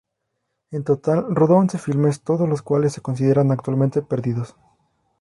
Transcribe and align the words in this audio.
En 0.71 0.83
total 0.83 1.25
rodó 1.29 1.57
once 1.57 1.77
filmes, 1.77 2.21
todos 2.21 2.49
los 2.49 2.63
cuales 2.63 2.93
se 2.93 3.01
consideran 3.01 3.51
actualmente 3.51 4.01
perdidos. 4.01 4.55